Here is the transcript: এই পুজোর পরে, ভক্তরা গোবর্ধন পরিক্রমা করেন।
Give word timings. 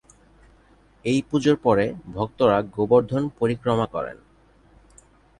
এই 1.05 1.19
পুজোর 1.29 1.57
পরে, 1.57 1.85
ভক্তরা 2.13 2.57
গোবর্ধন 2.75 3.23
পরিক্রমা 3.39 3.85
করেন। 3.85 4.17